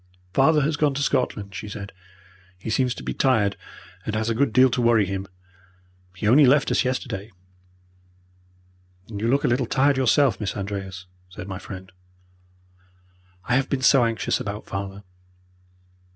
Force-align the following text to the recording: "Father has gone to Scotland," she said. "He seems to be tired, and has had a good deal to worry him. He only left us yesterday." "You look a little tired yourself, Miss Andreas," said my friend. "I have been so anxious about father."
"Father 0.33 0.61
has 0.61 0.77
gone 0.77 0.95
to 0.95 1.03
Scotland," 1.03 1.53
she 1.53 1.69
said. 1.69 1.91
"He 2.57 2.71
seems 2.71 2.95
to 2.95 3.03
be 3.03 3.13
tired, 3.13 3.55
and 4.03 4.15
has 4.15 4.29
had 4.29 4.35
a 4.35 4.35
good 4.39 4.51
deal 4.51 4.71
to 4.71 4.81
worry 4.81 5.05
him. 5.05 5.27
He 6.17 6.27
only 6.27 6.47
left 6.47 6.71
us 6.71 6.83
yesterday." 6.83 7.29
"You 9.05 9.27
look 9.27 9.43
a 9.43 9.47
little 9.47 9.67
tired 9.67 9.97
yourself, 9.97 10.39
Miss 10.39 10.57
Andreas," 10.57 11.05
said 11.29 11.47
my 11.47 11.59
friend. 11.59 11.91
"I 13.45 13.53
have 13.55 13.69
been 13.69 13.83
so 13.83 14.03
anxious 14.03 14.39
about 14.39 14.65
father." 14.65 15.03